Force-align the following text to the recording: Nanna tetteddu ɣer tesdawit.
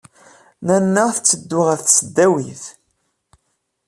Nanna 0.65 1.05
tetteddu 1.15 1.59
ɣer 1.67 1.79
tesdawit. 1.81 2.63